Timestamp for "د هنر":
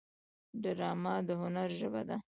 1.27-1.69